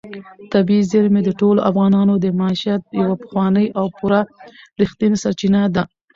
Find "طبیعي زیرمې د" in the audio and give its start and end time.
0.53-1.29